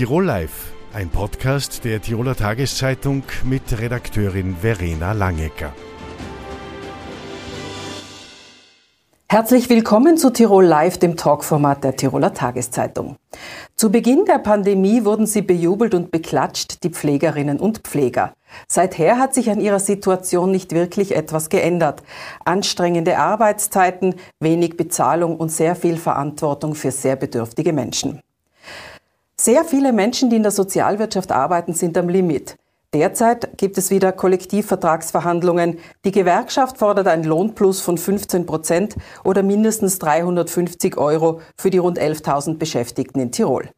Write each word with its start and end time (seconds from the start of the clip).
Tirol 0.00 0.24
Live, 0.24 0.72
ein 0.94 1.10
Podcast 1.10 1.84
der 1.84 2.00
Tiroler 2.00 2.34
Tageszeitung 2.34 3.22
mit 3.44 3.78
Redakteurin 3.78 4.56
Verena 4.56 5.12
Langecker. 5.12 5.74
Herzlich 9.28 9.68
willkommen 9.68 10.16
zu 10.16 10.30
Tirol 10.30 10.64
Live, 10.64 10.96
dem 10.96 11.18
Talkformat 11.18 11.84
der 11.84 11.96
Tiroler 11.96 12.32
Tageszeitung. 12.32 13.16
Zu 13.76 13.92
Beginn 13.92 14.24
der 14.24 14.38
Pandemie 14.38 15.04
wurden 15.04 15.26
sie 15.26 15.42
bejubelt 15.42 15.92
und 15.92 16.10
beklatscht, 16.10 16.82
die 16.82 16.88
Pflegerinnen 16.88 17.60
und 17.60 17.80
Pfleger. 17.80 18.32
Seither 18.68 19.18
hat 19.18 19.34
sich 19.34 19.50
an 19.50 19.60
ihrer 19.60 19.80
Situation 19.80 20.50
nicht 20.50 20.72
wirklich 20.72 21.14
etwas 21.14 21.50
geändert. 21.50 22.02
Anstrengende 22.46 23.18
Arbeitszeiten, 23.18 24.14
wenig 24.38 24.78
Bezahlung 24.78 25.36
und 25.36 25.52
sehr 25.52 25.76
viel 25.76 25.98
Verantwortung 25.98 26.74
für 26.74 26.90
sehr 26.90 27.16
bedürftige 27.16 27.74
Menschen. 27.74 28.22
Sehr 29.42 29.64
viele 29.64 29.94
Menschen, 29.94 30.28
die 30.28 30.36
in 30.36 30.42
der 30.42 30.52
Sozialwirtschaft 30.52 31.32
arbeiten, 31.32 31.72
sind 31.72 31.96
am 31.96 32.10
Limit. 32.10 32.56
Derzeit 32.92 33.56
gibt 33.56 33.78
es 33.78 33.90
wieder 33.90 34.12
Kollektivvertragsverhandlungen. 34.12 35.78
Die 36.04 36.10
Gewerkschaft 36.10 36.76
fordert 36.76 37.06
einen 37.06 37.24
Lohnplus 37.24 37.80
von 37.80 37.96
15 37.96 38.44
Prozent 38.44 38.96
oder 39.24 39.42
mindestens 39.42 39.98
350 39.98 40.98
Euro 40.98 41.40
für 41.56 41.70
die 41.70 41.78
rund 41.78 41.98
11.000 41.98 42.58
Beschäftigten 42.58 43.18
in 43.18 43.32
Tirol. 43.32 43.70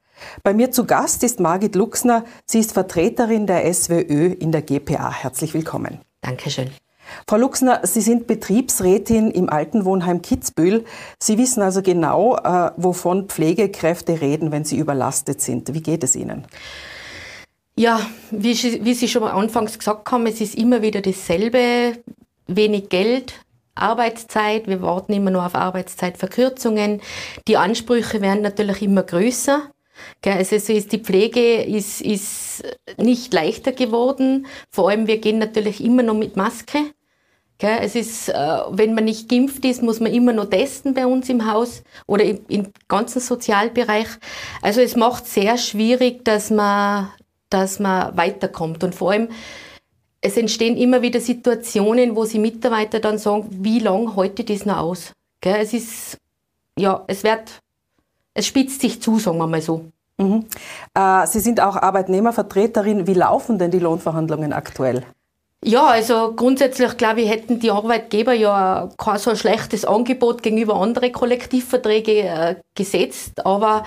Bei 0.42 0.52
mir 0.52 0.72
zu 0.72 0.84
Gast 0.84 1.22
ist 1.22 1.38
Margit 1.38 1.76
Luxner. 1.76 2.24
Sie 2.44 2.58
ist 2.58 2.72
Vertreterin 2.72 3.46
der 3.46 3.72
SWÖ 3.72 4.32
in 4.32 4.50
der 4.50 4.62
GPA. 4.62 5.12
Herzlich 5.12 5.54
willkommen. 5.54 6.00
Dankeschön. 6.22 6.72
Frau 7.28 7.36
Luxner, 7.36 7.80
Sie 7.84 8.00
sind 8.00 8.26
Betriebsrätin 8.26 9.30
im 9.30 9.48
Altenwohnheim 9.48 10.22
Kitzbühel. 10.22 10.84
Sie 11.20 11.38
wissen 11.38 11.62
also 11.62 11.82
genau, 11.82 12.36
äh, 12.36 12.70
wovon 12.76 13.28
Pflegekräfte 13.28 14.20
reden, 14.20 14.52
wenn 14.52 14.64
sie 14.64 14.78
überlastet 14.78 15.40
sind. 15.40 15.74
Wie 15.74 15.82
geht 15.82 16.04
es 16.04 16.16
Ihnen? 16.16 16.46
Ja, 17.74 18.00
wie, 18.30 18.54
wie 18.84 18.94
Sie 18.94 19.08
schon 19.08 19.22
anfangs 19.24 19.78
gesagt 19.78 20.10
haben, 20.10 20.26
es 20.26 20.40
ist 20.40 20.54
immer 20.54 20.82
wieder 20.82 21.00
dasselbe. 21.00 21.98
Wenig 22.48 22.88
Geld, 22.88 23.34
Arbeitszeit, 23.74 24.66
wir 24.66 24.82
warten 24.82 25.12
immer 25.12 25.30
nur 25.30 25.46
auf 25.46 25.54
Arbeitszeitverkürzungen. 25.54 27.00
Die 27.48 27.56
Ansprüche 27.56 28.20
werden 28.20 28.42
natürlich 28.42 28.82
immer 28.82 29.02
größer. 29.02 29.70
Also 30.24 30.58
so 30.58 30.72
ist 30.72 30.92
die 30.92 30.98
Pflege 30.98 31.62
ist, 31.62 32.00
ist 32.00 32.64
nicht 32.96 33.32
leichter 33.32 33.72
geworden. 33.72 34.46
Vor 34.70 34.90
allem, 34.90 35.06
wir 35.06 35.18
gehen 35.18 35.38
natürlich 35.38 35.82
immer 35.82 36.02
noch 36.02 36.14
mit 36.14 36.36
Maske. 36.36 36.78
Es 37.68 37.94
ist, 37.94 38.28
äh, 38.28 38.34
wenn 38.70 38.94
man 38.94 39.04
nicht 39.04 39.28
geimpft 39.28 39.64
ist, 39.64 39.82
muss 39.82 40.00
man 40.00 40.12
immer 40.12 40.32
noch 40.32 40.46
testen 40.46 40.94
bei 40.94 41.06
uns 41.06 41.28
im 41.28 41.50
Haus 41.50 41.82
oder 42.06 42.24
im, 42.24 42.68
ganzen 42.88 43.20
Sozialbereich. 43.20 44.08
Also 44.62 44.80
es 44.80 44.96
macht 44.96 45.26
sehr 45.26 45.56
schwierig, 45.58 46.24
dass 46.24 46.50
man, 46.50 47.08
dass 47.50 47.78
man 47.78 48.16
weiterkommt. 48.16 48.82
Und 48.84 48.94
vor 48.94 49.12
allem, 49.12 49.28
es 50.20 50.36
entstehen 50.36 50.76
immer 50.76 51.02
wieder 51.02 51.20
Situationen, 51.20 52.16
wo 52.16 52.24
sie 52.24 52.38
Mitarbeiter 52.38 53.00
dann 53.00 53.18
sagen, 53.18 53.48
wie 53.50 53.80
lange 53.80 54.14
heute 54.16 54.44
das 54.44 54.64
noch 54.64 54.78
aus? 54.78 55.12
Es 55.40 55.72
ist, 55.72 56.18
ja, 56.78 57.02
es 57.08 57.24
wird, 57.24 57.60
es 58.34 58.46
spitzt 58.46 58.80
sich 58.80 59.02
zu, 59.02 59.18
sagen 59.18 59.38
wir 59.38 59.46
mal 59.46 59.60
so. 59.60 59.86
Mhm. 60.18 60.46
Äh, 60.94 61.26
sie 61.26 61.40
sind 61.40 61.60
auch 61.60 61.76
Arbeitnehmervertreterin. 61.76 63.06
Wie 63.06 63.14
laufen 63.14 63.58
denn 63.58 63.70
die 63.70 63.80
Lohnverhandlungen 63.80 64.52
aktuell? 64.52 65.04
Ja, 65.64 65.86
also 65.86 66.32
grundsätzlich 66.34 66.96
glaube 66.96 67.20
ich, 67.20 67.30
hätten 67.30 67.60
die 67.60 67.70
Arbeitgeber 67.70 68.32
ja 68.32 68.88
kein 68.98 69.18
so 69.18 69.34
schlechtes 69.36 69.84
Angebot 69.84 70.42
gegenüber 70.42 70.74
anderen 70.74 71.12
Kollektivverträgen 71.12 72.26
äh, 72.26 72.56
gesetzt, 72.74 73.46
aber 73.46 73.84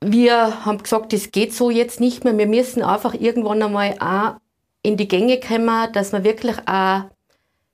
wir 0.00 0.64
haben 0.64 0.82
gesagt, 0.82 1.12
das 1.12 1.30
geht 1.30 1.54
so 1.54 1.70
jetzt 1.70 2.00
nicht 2.00 2.24
mehr. 2.24 2.36
Wir 2.36 2.48
müssen 2.48 2.82
einfach 2.82 3.14
irgendwann 3.14 3.62
einmal 3.62 3.94
auch 4.00 4.40
in 4.82 4.96
die 4.96 5.06
Gänge 5.06 5.38
kommen, 5.38 5.92
dass 5.92 6.10
man 6.10 6.24
wirklich 6.24 6.56
auch 6.66 7.02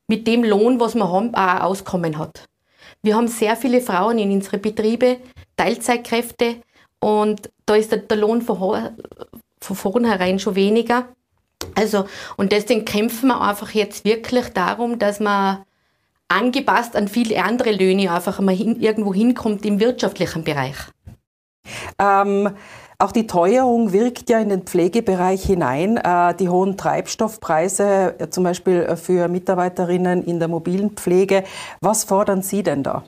mit 0.08 0.26
dem 0.26 0.44
Lohn, 0.44 0.78
was 0.78 0.94
wir 0.94 1.10
haben, 1.10 1.34
auch 1.34 1.60
Auskommen 1.60 2.18
hat. 2.18 2.44
Wir 3.02 3.16
haben 3.16 3.28
sehr 3.28 3.56
viele 3.56 3.80
Frauen 3.80 4.18
in 4.18 4.30
unsere 4.30 4.58
Betriebe, 4.58 5.18
Teilzeitkräfte, 5.56 6.56
und 7.00 7.50
da 7.64 7.76
ist 7.76 7.92
der, 7.92 7.98
der 7.98 8.16
Lohn 8.16 8.42
von, 8.42 8.90
von 9.60 9.76
vornherein 9.76 10.38
schon 10.38 10.56
weniger. 10.56 11.08
Also, 11.74 12.06
und 12.36 12.52
deswegen 12.52 12.84
kämpfen 12.84 13.28
wir 13.28 13.40
einfach 13.40 13.70
jetzt 13.70 14.04
wirklich 14.04 14.48
darum, 14.48 14.98
dass 14.98 15.20
man 15.20 15.64
angepasst 16.28 16.94
an 16.94 17.08
viele 17.08 17.42
andere 17.42 17.72
Löhne 17.72 18.12
einfach 18.12 18.40
mal 18.40 18.54
hin, 18.54 18.80
irgendwo 18.80 19.14
hinkommt 19.14 19.64
im 19.64 19.80
wirtschaftlichen 19.80 20.44
Bereich. 20.44 20.76
Ähm, 21.98 22.50
auch 22.98 23.12
die 23.12 23.26
Teuerung 23.26 23.92
wirkt 23.92 24.28
ja 24.28 24.40
in 24.40 24.48
den 24.48 24.62
Pflegebereich 24.62 25.44
hinein. 25.44 25.98
Äh, 25.98 26.34
die 26.34 26.48
hohen 26.48 26.76
Treibstoffpreise, 26.76 28.16
äh, 28.18 28.28
zum 28.28 28.44
Beispiel 28.44 28.96
für 28.96 29.28
Mitarbeiterinnen 29.28 30.24
in 30.24 30.38
der 30.40 30.48
mobilen 30.48 30.90
Pflege. 30.90 31.44
Was 31.80 32.04
fordern 32.04 32.42
Sie 32.42 32.62
denn 32.62 32.82
da? 32.82 33.04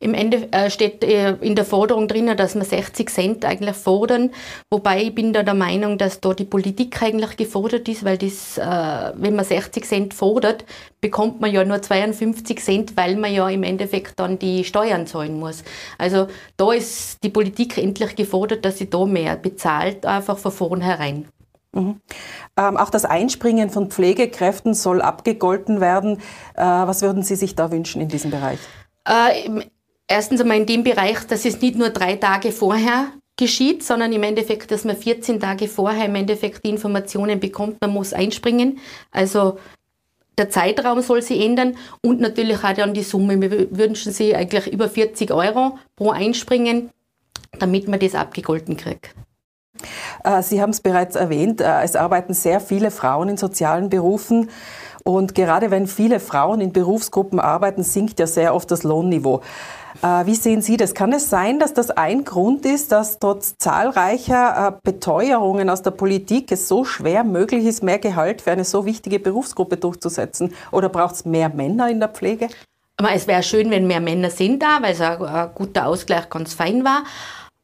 Im 0.00 0.14
Ende 0.14 0.52
äh, 0.52 0.70
steht 0.70 1.04
äh, 1.04 1.32
in 1.40 1.54
der 1.54 1.64
Forderung 1.64 2.08
drin, 2.08 2.34
dass 2.36 2.54
wir 2.54 2.64
60 2.64 3.10
Cent 3.10 3.44
eigentlich 3.44 3.76
fordern. 3.76 4.30
Wobei 4.70 5.02
ich 5.02 5.14
bin 5.14 5.32
da 5.32 5.42
der 5.42 5.54
Meinung, 5.54 5.98
dass 5.98 6.20
da 6.20 6.34
die 6.34 6.44
Politik 6.44 7.02
eigentlich 7.02 7.36
gefordert 7.36 7.88
ist, 7.88 8.04
weil 8.04 8.18
das, 8.18 8.58
äh, 8.58 9.12
wenn 9.16 9.36
man 9.36 9.44
60 9.44 9.84
Cent 9.84 10.14
fordert, 10.14 10.64
bekommt 11.00 11.40
man 11.40 11.52
ja 11.52 11.64
nur 11.64 11.82
52 11.82 12.58
Cent, 12.60 12.96
weil 12.96 13.16
man 13.16 13.32
ja 13.32 13.48
im 13.48 13.62
Endeffekt 13.62 14.18
dann 14.18 14.38
die 14.38 14.64
Steuern 14.64 15.06
zahlen 15.06 15.38
muss. 15.38 15.64
Also 15.98 16.26
da 16.56 16.72
ist 16.72 17.22
die 17.22 17.30
Politik 17.30 17.78
endlich 17.78 18.16
gefordert, 18.16 18.64
dass 18.64 18.78
sie 18.78 18.90
da 18.90 19.04
mehr 19.06 19.36
bezahlt, 19.36 20.06
einfach 20.06 20.38
von 20.38 20.52
vornherein. 20.52 21.28
Mhm. 21.76 22.00
Ähm, 22.56 22.76
auch 22.76 22.90
das 22.90 23.04
Einspringen 23.04 23.70
von 23.70 23.90
Pflegekräften 23.90 24.74
soll 24.74 25.02
abgegolten 25.02 25.80
werden. 25.80 26.18
Äh, 26.54 26.62
was 26.62 27.02
würden 27.02 27.22
Sie 27.22 27.36
sich 27.36 27.54
da 27.54 27.70
wünschen 27.70 28.00
in 28.00 28.08
diesem 28.08 28.30
Bereich? 28.30 28.58
Äh, 29.04 29.66
erstens 30.08 30.40
einmal 30.40 30.58
in 30.58 30.66
dem 30.66 30.84
Bereich, 30.84 31.26
dass 31.26 31.44
es 31.44 31.60
nicht 31.60 31.76
nur 31.76 31.90
drei 31.90 32.16
Tage 32.16 32.52
vorher 32.52 33.12
geschieht, 33.36 33.82
sondern 33.82 34.12
im 34.12 34.22
Endeffekt, 34.22 34.70
dass 34.70 34.84
man 34.84 34.96
14 34.96 35.40
Tage 35.40 35.68
vorher 35.68 36.06
im 36.06 36.14
Endeffekt 36.14 36.64
die 36.64 36.70
Informationen 36.70 37.38
bekommt, 37.38 37.80
man 37.80 37.90
muss 37.90 38.12
einspringen. 38.12 38.78
Also 39.10 39.58
der 40.38 40.50
Zeitraum 40.50 41.00
soll 41.02 41.22
sich 41.22 41.42
ändern 41.42 41.76
und 42.02 42.20
natürlich 42.20 42.62
auch 42.62 42.72
dann 42.72 42.94
die 42.94 43.02
Summe. 43.02 43.40
Wir 43.40 43.76
wünschen 43.76 44.12
sich 44.12 44.34
eigentlich 44.36 44.66
über 44.72 44.88
40 44.88 45.30
Euro 45.32 45.78
pro 45.96 46.10
Einspringen, 46.10 46.90
damit 47.58 47.88
man 47.88 48.00
das 48.00 48.14
abgegolten 48.14 48.76
kriegt. 48.76 49.14
Äh, 50.24 50.42
Sie 50.42 50.60
haben 50.60 50.70
es 50.70 50.80
bereits 50.80 51.16
erwähnt, 51.16 51.60
äh, 51.60 51.82
es 51.82 51.96
arbeiten 51.96 52.34
sehr 52.34 52.60
viele 52.60 52.90
Frauen 52.90 53.30
in 53.30 53.36
sozialen 53.36 53.88
Berufen. 53.90 54.50
Und 55.04 55.34
gerade 55.34 55.70
wenn 55.70 55.86
viele 55.86 56.20
Frauen 56.20 56.60
in 56.60 56.72
Berufsgruppen 56.72 57.38
arbeiten, 57.38 57.82
sinkt 57.82 58.18
ja 58.18 58.26
sehr 58.26 58.54
oft 58.54 58.70
das 58.70 58.82
Lohnniveau. 58.82 59.40
Äh, 60.02 60.26
wie 60.26 60.34
sehen 60.34 60.62
Sie 60.62 60.76
das? 60.76 60.94
Kann 60.94 61.12
es 61.12 61.30
sein, 61.30 61.58
dass 61.58 61.74
das 61.74 61.90
ein 61.90 62.24
Grund 62.24 62.64
ist, 62.66 62.92
dass 62.92 63.18
trotz 63.18 63.56
zahlreicher 63.58 64.68
äh, 64.68 64.80
Beteuerungen 64.82 65.70
aus 65.70 65.82
der 65.82 65.92
Politik 65.92 66.52
es 66.52 66.68
so 66.68 66.84
schwer 66.84 67.24
möglich 67.24 67.64
ist, 67.64 67.82
mehr 67.82 67.98
Gehalt 67.98 68.42
für 68.42 68.52
eine 68.52 68.64
so 68.64 68.86
wichtige 68.86 69.18
Berufsgruppe 69.18 69.76
durchzusetzen? 69.76 70.54
Oder 70.72 70.88
braucht 70.88 71.14
es 71.16 71.24
mehr 71.24 71.48
Männer 71.48 71.88
in 71.88 72.00
der 72.00 72.08
Pflege? 72.08 72.48
Es 73.12 73.26
wäre 73.26 73.42
schön, 73.42 73.70
wenn 73.70 73.86
mehr 73.86 74.00
Männer 74.00 74.30
sind 74.30 74.62
da, 74.62 74.78
weil 74.80 74.92
es 74.92 75.00
ein 75.00 75.50
guter 75.54 75.86
Ausgleich 75.86 76.30
ganz 76.30 76.54
fein 76.54 76.82
war. 76.84 77.04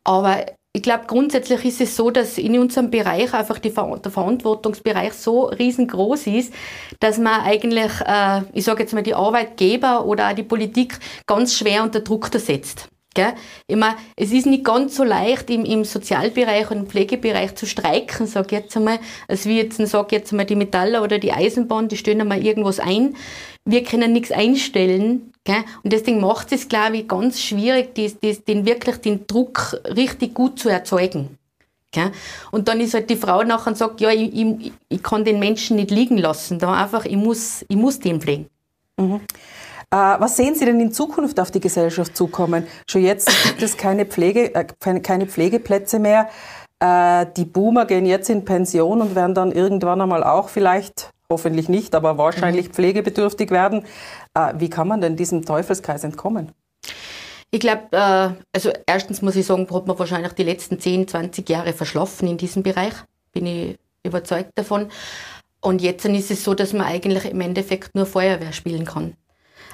Aber 0.05 0.45
ich 0.75 0.83
glaube, 0.83 1.05
grundsätzlich 1.07 1.67
ist 1.67 1.81
es 1.83 1.97
so, 1.97 2.11
dass 2.11 2.39
in 2.39 2.59
unserem 2.59 2.91
Bereich 2.91 3.35
einfach 3.35 3.59
die, 3.59 3.71
der 3.71 4.11
Verantwortungsbereich 4.11 5.13
so 5.13 5.45
riesengroß 5.45 6.29
ist, 6.29 6.55
dass 6.99 7.19
man 7.19 7.43
eigentlich, 7.43 7.93
äh, 8.07 8.41
ich 8.55 8.65
sage 8.65 8.83
jetzt 8.83 8.95
mal, 8.95 9.03
die 9.03 9.15
Arbeitgeber 9.15 10.07
oder 10.07 10.31
auch 10.31 10.35
die 10.35 10.43
Politik 10.43 10.99
ganz 11.27 11.55
schwer 11.55 11.83
unter 11.83 12.01
Druck 12.01 12.31
setzt. 12.35 12.89
Gell? 13.15 13.35
Ich 13.67 13.77
meine, 13.77 13.97
es 14.17 14.33
ist 14.33 14.47
nicht 14.47 14.65
ganz 14.65 14.97
so 14.97 15.05
leicht, 15.05 15.51
im, 15.51 15.67
im 15.67 15.85
Sozialbereich 15.85 16.71
und 16.71 16.79
im 16.79 16.87
Pflegebereich 16.87 17.55
zu 17.55 17.67
streiken, 17.67 18.27
sag 18.27 18.47
ich 18.47 18.59
jetzt 18.59 18.75
einmal, 18.75 18.99
als 19.29 19.45
wie 19.45 19.59
jetzt, 19.59 19.77
sag 19.87 20.13
jetzt 20.13 20.33
einmal, 20.33 20.47
die 20.47 20.57
Metaller 20.57 21.03
oder 21.03 21.19
die 21.19 21.33
Eisenbahn, 21.33 21.89
die 21.89 21.99
stellen 21.99 22.23
einmal 22.23 22.43
irgendwas 22.43 22.81
ein. 22.81 23.15
Wir 23.67 23.85
können 23.85 24.15
nichts 24.15 24.33
einstellen, 24.33 25.32
gell? 25.45 25.65
Und 25.83 25.93
deswegen 25.93 26.21
macht 26.21 26.53
es, 26.53 26.69
glaube 26.69 26.99
ich, 26.99 27.09
ganz 27.09 27.41
schwierig, 27.41 27.95
das, 27.95 28.19
das, 28.21 28.45
den 28.45 28.67
wirklich 28.67 28.97
den 28.99 29.27
Druck 29.27 29.77
richtig 29.85 30.35
gut 30.35 30.59
zu 30.59 30.69
erzeugen. 30.69 31.39
Gell? 31.91 32.11
Und 32.51 32.69
dann 32.69 32.81
ist 32.81 32.95
halt 32.95 33.11
die 33.11 33.17
Frau 33.17 33.43
nachher 33.43 33.69
und 33.69 33.79
sagt, 33.79 34.01
ja, 34.01 34.11
ich, 34.11 34.35
ich, 34.35 34.73
ich 34.89 35.03
kann 35.03 35.25
den 35.25 35.39
Menschen 35.39 35.77
nicht 35.77 35.91
liegen 35.91 36.19
lassen, 36.19 36.59
da 36.59 36.73
einfach, 36.73 37.05
ich 37.05 37.17
muss, 37.17 37.65
ich 37.69 37.77
muss 37.77 37.99
den 37.99 38.21
pflegen. 38.21 38.47
Mhm. 38.99 39.21
Äh, 39.91 39.97
was 39.97 40.37
sehen 40.37 40.55
Sie 40.55 40.65
denn 40.65 40.81
in 40.81 40.91
Zukunft 40.91 41.39
auf 41.39 41.51
die 41.51 41.61
Gesellschaft 41.61 42.17
zukommen? 42.17 42.67
Schon 42.87 43.03
jetzt 43.03 43.31
gibt 43.45 43.63
es 43.63 43.77
keine, 43.77 44.07
Pflege, 44.07 44.55
äh, 44.55 44.65
keine 45.01 45.27
Pflegeplätze 45.27 45.99
mehr. 45.99 46.31
Äh, 46.81 47.27
die 47.37 47.45
Boomer 47.45 47.85
gehen 47.85 48.07
jetzt 48.07 48.31
in 48.31 48.45
Pension 48.45 49.03
und 49.03 49.15
werden 49.15 49.35
dann 49.35 49.53
irgendwann 49.53 50.01
einmal 50.01 50.25
auch 50.25 50.49
vielleicht, 50.49 51.11
hoffentlich 51.33 51.69
nicht, 51.69 51.95
aber 51.95 52.19
wahrscheinlich 52.19 52.69
mhm. 52.69 52.73
pflegebedürftig 52.73 53.51
werden. 53.51 53.85
Äh, 54.35 54.55
wie 54.59 54.71
kann 54.71 54.89
man 54.89 55.01
denn 55.01 55.17
diesem 55.17 55.45
Teufelskreis 55.45 56.05
entkommen? 56.05 56.53
Ich 57.51 57.61
glaube, 57.61 57.89
äh, 57.91 58.31
also 58.55 58.71
erstens 58.87 59.21
muss 59.21 59.37
ich 59.37 59.47
sagen, 59.47 59.69
hat 59.73 59.87
man 59.87 59.99
wahrscheinlich 59.99 60.33
die 60.33 60.45
letzten 60.45 60.79
10, 60.79 61.09
20 61.09 61.49
Jahre 61.49 61.73
verschlafen 61.73 62.29
in 62.29 62.39
diesem 62.39 62.63
Bereich. 62.63 62.95
Bin 63.33 63.47
ich 63.47 63.79
überzeugt 64.05 64.53
davon. 64.55 64.91
Und 65.61 65.81
jetzt 65.81 66.05
ist 66.05 66.31
es 66.31 66.45
so, 66.45 66.55
dass 66.55 66.73
man 66.73 66.87
eigentlich 66.87 67.25
im 67.25 67.41
Endeffekt 67.41 67.95
nur 67.95 68.07
Feuerwehr 68.07 68.53
spielen 68.53 68.85
kann. 68.85 69.15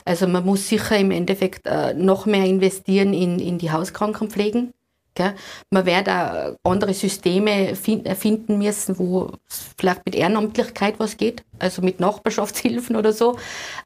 Also 0.05 0.27
man 0.27 0.45
muss 0.45 0.69
sicher 0.69 0.97
im 0.97 1.11
Endeffekt 1.11 1.67
äh, 1.67 1.95
noch 1.95 2.27
mehr 2.27 2.45
investieren 2.45 3.15
in, 3.15 3.39
in 3.39 3.59
die 3.59 3.71
Hauskrankenpflegen. 3.71 4.73
Gell? 5.19 5.35
Man 5.71 5.85
wird 5.85 6.09
auch 6.09 6.55
andere 6.63 6.95
Systeme 6.95 7.75
finden 7.75 8.59
müssen, 8.59 8.99
wo 8.99 9.33
es 9.51 9.71
vielleicht 9.77 10.07
mit 10.07 10.15
Ehrenamtlichkeit 10.15 10.95
was 10.99 11.17
geht, 11.17 11.43
also 11.59 11.83
mit 11.83 11.99
Nachbarschaftshilfen 11.99 12.95
oder 12.95 13.13
so. 13.13 13.37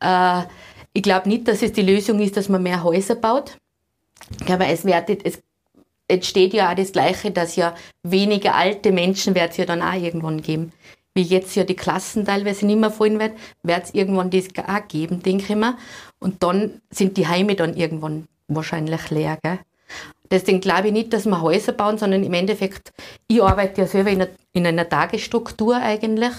Äh, 0.01 0.43
ich 0.93 1.03
glaube 1.03 1.31
nicht, 1.31 1.49
dass 1.49 1.63
es 1.63 1.73
die 1.73 1.81
Lösung 1.81 2.21
ist, 2.21 2.37
dass 2.37 2.51
man 2.51 2.63
mehr 2.63 2.85
Häuser 2.85 3.15
baut. 3.15 3.57
Aber 4.47 4.67
es, 4.67 4.85
wird, 4.85 5.09
es 5.25 5.43
entsteht 6.07 6.53
ja 6.53 6.71
auch 6.71 6.77
das 6.77 6.93
Gleiche, 6.93 7.31
dass 7.31 7.57
ja 7.57 7.75
weniger 8.03 8.55
alte 8.55 8.93
Menschen 8.93 9.35
wird 9.35 9.53
es 9.53 9.57
ja 9.57 9.65
dann 9.65 9.81
auch 9.81 9.95
irgendwann 9.95 10.43
geben. 10.43 10.73
Wie 11.15 11.23
jetzt 11.23 11.55
ja 11.57 11.65
die 11.65 11.77
Klassen 11.77 12.27
teilweise 12.27 12.67
nicht 12.67 12.79
mehr 12.79 12.91
fallen 12.91 13.19
wird, 13.19 13.33
wird 13.63 13.85
es 13.85 13.95
irgendwann 13.95 14.31
das 14.31 14.49
auch 14.57 14.87
geben, 14.87 15.23
denke 15.23 15.51
ich 15.51 15.59
mal. 15.59 15.77
Und 16.19 16.43
dann 16.43 16.83
sind 16.91 17.17
die 17.17 17.27
Heime 17.27 17.55
dann 17.55 17.75
irgendwann 17.75 18.27
wahrscheinlich 18.49 19.09
leer. 19.11 19.39
Gell? 19.43 19.61
Deswegen 20.33 20.63
glaube 20.63 20.89
ich 20.89 20.95
nicht, 20.95 21.13
dass 21.13 21.27
wir 21.27 21.43
Häuser 21.43 21.73
bauen, 21.73 21.99
sondern 21.99 22.25
im 22.25 22.33
Endeffekt, 22.33 22.91
ich 23.29 23.43
arbeite 23.43 23.83
ja 23.83 23.87
selber 23.87 24.11
in 24.11 24.23
einer, 24.23 24.31
in 24.55 24.67
einer 24.67 24.89
Tagesstruktur 24.89 25.77
eigentlich 25.77 26.33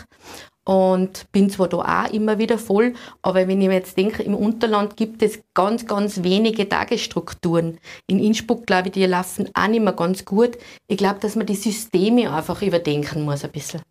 und 0.65 1.31
bin 1.31 1.49
zwar 1.51 1.67
da 1.67 1.77
auch 1.77 2.11
immer 2.11 2.39
wieder 2.39 2.57
voll, 2.57 2.93
aber 3.21 3.47
wenn 3.47 3.61
ich 3.61 3.67
mir 3.67 3.75
jetzt 3.75 3.95
denke, 3.95 4.23
im 4.23 4.33
Unterland 4.33 4.97
gibt 4.97 5.21
es 5.21 5.39
ganz, 5.53 5.85
ganz 5.85 6.23
wenige 6.23 6.67
Tagesstrukturen. 6.67 7.77
In 8.07 8.19
Innsbruck, 8.19 8.65
glaube 8.65 8.87
ich, 8.87 8.93
die 8.93 9.05
laufen 9.05 9.49
auch 9.53 9.67
nicht 9.67 9.83
mehr 9.83 9.93
ganz 9.93 10.25
gut. 10.25 10.57
Ich 10.87 10.97
glaube, 10.97 11.19
dass 11.19 11.35
man 11.35 11.45
die 11.45 11.55
Systeme 11.55 12.31
einfach 12.31 12.63
überdenken 12.63 13.25
muss 13.25 13.43
ein 13.43 13.51
bisschen. 13.51 13.81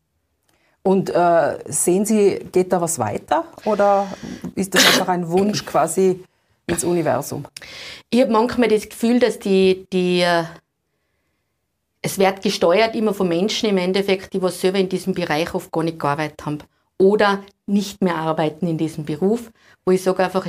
Und 0.82 1.10
äh, 1.10 1.58
sehen 1.66 2.04
Sie, 2.04 2.40
geht 2.50 2.72
da 2.72 2.80
was 2.80 2.98
weiter 2.98 3.44
oder 3.66 4.08
ist 4.56 4.74
das 4.74 4.84
einfach 4.84 5.08
ein 5.08 5.28
Wunsch 5.28 5.64
quasi 5.64 6.24
ins 6.72 6.84
Universum? 6.84 7.44
Ich 8.10 8.20
habe 8.20 8.32
manchmal 8.32 8.68
das 8.68 8.88
Gefühl, 8.88 9.18
dass 9.18 9.38
die, 9.38 9.86
die 9.92 10.20
äh, 10.20 10.44
es 12.02 12.18
wird 12.18 12.42
gesteuert 12.42 12.96
immer 12.96 13.14
von 13.14 13.28
Menschen 13.28 13.68
im 13.68 13.78
Endeffekt, 13.78 14.32
die 14.32 14.42
was 14.42 14.60
selber 14.60 14.78
in 14.78 14.88
diesem 14.88 15.14
Bereich 15.14 15.54
oft 15.54 15.70
gar 15.70 15.84
nicht 15.84 16.00
gearbeitet 16.00 16.44
haben 16.44 16.58
oder 16.98 17.42
nicht 17.66 18.02
mehr 18.02 18.16
arbeiten 18.16 18.66
in 18.66 18.76
diesem 18.78 19.04
Beruf, 19.04 19.50
wo 19.84 19.92
ich 19.92 20.02
sage 20.02 20.24
einfach, 20.24 20.46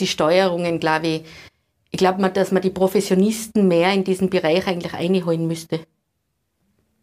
die 0.00 0.06
Steuerungen, 0.06 0.80
glaube 0.80 1.06
ich, 1.06 1.24
ich 1.90 1.98
glaube, 1.98 2.28
dass 2.30 2.52
man 2.52 2.62
die 2.62 2.70
Professionisten 2.70 3.68
mehr 3.68 3.92
in 3.92 4.04
diesen 4.04 4.30
Bereich 4.30 4.66
eigentlich 4.66 4.94
einholen 4.94 5.46
müsste. 5.46 5.80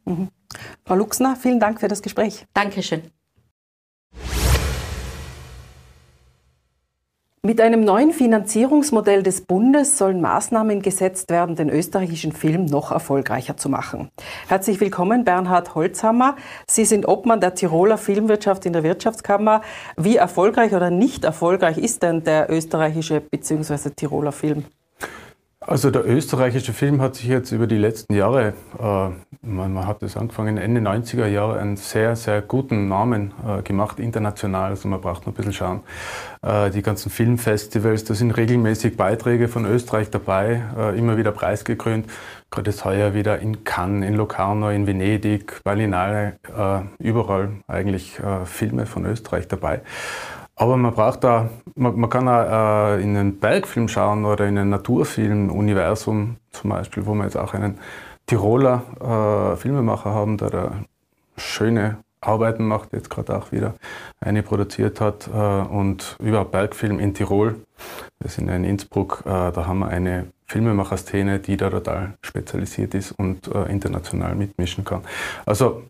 Mhm. 0.06 0.30
Frau 0.83 0.95
Luxner, 0.95 1.36
vielen 1.36 1.60
Dank 1.60 1.80
für 1.80 1.88
das 1.88 2.01
Gespräch. 2.01 2.45
Dankeschön. 2.54 3.04
Mit 7.41 7.62
einem 7.62 7.80
neuen 7.86 8.12
Finanzierungsmodell 8.12 9.24
des 9.24 9.39
Bundes 9.39 9.97
sollen 9.97 10.19
Maßnahmen 10.19 10.81
gesetzt 10.81 11.31
werden, 11.31 11.56
den 11.56 11.69
österreichischen 11.69 12.33
Film 12.33 12.65
noch 12.65 12.91
erfolgreicher 12.91 13.56
zu 13.56 13.69
machen. 13.69 14.09
Herzlich 14.50 14.81
willkommen, 14.81 15.24
Bernhard 15.24 15.74
Holzhammer. 15.74 16.36
Sie 16.68 16.83
sind 16.83 17.07
Obmann 17.07 17.39
der 17.39 17.56
Tiroler 17.56 17.97
Filmwirtschaft 17.97 18.65
in 18.65 18.74
der 18.74 18.83
Wirtschaftskammer. 18.83 19.62
Wie 19.95 20.18
erfolgreich 20.18 20.74
oder 20.74 20.89
nicht 20.89 21.24
erfolgreich 21.24 21.77
ist 21.77 22.03
denn 22.03 22.25
der 22.25 22.51
österreichische 22.51 23.21
bzw. 23.21 23.92
Tiroler 23.92 24.33
Film? 24.33 24.65
Also 25.69 25.92
der 25.92 26.04
österreichische 26.04 26.74
Film 26.74 27.00
hat 27.00 27.13
sich 27.13 27.27
jetzt 27.27 27.51
über 27.51 27.68
die 27.68 27.77
letzten 27.77 28.16
Jahre, 28.16 28.54
äh, 28.80 29.10
man, 29.44 29.71
man, 29.71 29.86
hat 29.86 30.01
es 30.01 30.18
angefangen 30.18 30.57
Ende 30.57 30.81
90er 30.81 31.27
Jahre, 31.27 31.60
einen 31.60 31.77
sehr, 31.77 32.16
sehr 32.16 32.42
guten 32.42 32.88
Namen 32.88 33.33
äh, 33.48 33.62
gemacht, 33.62 34.00
international. 34.00 34.71
Also 34.71 34.88
man 34.88 35.00
braucht 35.00 35.27
noch 35.27 35.33
ein 35.33 35.36
bisschen 35.36 35.54
schauen. 35.54 35.81
Äh, 36.42 36.71
die 36.71 36.81
ganzen 36.81 37.12
Filmfestivals, 37.12 38.04
da 38.04 38.16
sind 38.16 38.31
regelmäßig 38.31 38.98
Beiträge 38.98 39.48
von 39.48 39.66
Österreich 39.66 40.10
dabei, 40.10 40.63
äh, 40.75 40.98
immer 40.98 41.18
wieder 41.18 41.31
preisgekrönt. 41.31 42.07
Gerade 42.50 42.71
jetzt 42.71 42.83
heuer 42.83 43.13
wieder 43.13 43.38
in 43.38 43.63
Cannes, 43.63 44.10
in 44.10 44.16
Locarno, 44.16 44.71
in 44.71 44.88
Venedig, 44.88 45.62
Berlinale, 45.63 46.39
äh, 46.48 46.80
überall 46.98 47.51
eigentlich 47.68 48.18
äh, 48.18 48.44
Filme 48.48 48.88
von 48.88 49.06
Österreich 49.06 49.48
dabei. 49.48 49.81
Aber 50.59 50.75
man 50.75 50.94
braucht 50.94 51.23
da, 51.23 51.50
man, 51.75 51.97
man 51.97 52.09
kann 52.09 52.27
auch 52.27 52.97
äh, 52.97 53.01
in 53.01 53.15
einen 53.15 53.39
Bergfilm 53.39 53.88
schauen 53.88 54.25
oder 54.25 54.45
in 54.45 54.57
einen 54.57 54.69
Naturfilm, 54.69 55.50
Universum 55.50 56.35
zum 56.51 56.71
Beispiel, 56.71 57.06
wo 57.06 57.13
wir 57.13 57.23
jetzt 57.23 57.38
auch 57.38 57.53
einen 57.53 57.79
Tiroler 58.25 58.83
äh, 59.00 59.56
Filmemacher 59.56 60.13
haben, 60.13 60.35
der 60.35 60.50
da 60.50 60.71
schöne 61.38 62.00
Arbeiten 62.19 62.65
macht, 62.65 62.91
jetzt 62.91 63.09
gerade 63.09 63.38
auch 63.38 63.53
wieder 63.53 63.75
eine 64.19 64.44
produziert 64.44 65.00
hat. 65.00 65.29
Äh, 65.33 65.38
und 65.38 66.17
überhaupt 66.19 66.51
Bergfilm 66.51 67.00
in 67.00 67.13
Tirol, 67.13 67.56
wir 68.19 68.29
sind 68.29 68.50
in 68.50 68.65
Innsbruck, 68.65 69.23
äh, 69.25 69.29
da 69.29 69.65
haben 69.65 69.79
wir 69.79 69.88
eine 69.88 70.27
Filmemacher-Szene, 70.47 71.39
die 71.39 71.56
da 71.56 71.69
total 71.69 72.17
spezialisiert 72.21 72.95
ist 72.95 73.13
und 73.13 73.47
äh, 73.47 73.71
international 73.71 74.35
mitmischen 74.35 74.83
kann. 74.83 75.03
Also 75.45 75.83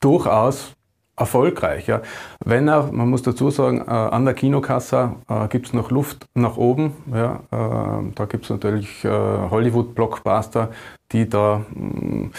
durchaus 0.00 0.74
erfolgreich. 1.18 1.86
Ja. 1.86 2.02
Wenn 2.44 2.68
er, 2.68 2.90
man 2.92 3.08
muss 3.10 3.22
dazu 3.22 3.50
sagen, 3.50 3.78
äh, 3.86 3.90
an 3.90 4.24
der 4.24 4.34
Kinokasse 4.34 5.12
äh, 5.28 5.48
gibt 5.48 5.66
es 5.66 5.72
noch 5.72 5.90
Luft 5.90 6.26
nach 6.34 6.56
oben. 6.56 6.92
Ja. 7.12 7.40
Äh, 7.50 8.12
da 8.14 8.24
gibt 8.26 8.44
es 8.44 8.50
natürlich 8.50 9.04
äh, 9.04 9.08
Hollywood-Blockbuster, 9.08 10.70
die 11.12 11.28
da 11.28 11.62
mm, 11.74 12.30